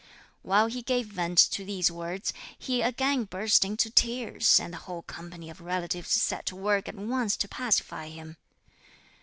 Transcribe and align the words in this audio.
While 0.41 0.65
he 0.65 0.81
gave 0.81 1.05
vent 1.11 1.37
to 1.51 1.63
these 1.63 1.91
words, 1.91 2.33
he 2.57 2.81
again 2.81 3.25
burst 3.25 3.63
into 3.63 3.91
tears, 3.91 4.59
and 4.59 4.73
the 4.73 4.77
whole 4.79 5.03
company 5.03 5.47
of 5.47 5.61
relatives 5.61 6.09
set 6.09 6.47
to 6.47 6.55
work 6.55 6.87
at 6.89 6.95
once 6.95 7.37
to 7.37 7.47
pacify 7.47 8.07
him. 8.09 8.37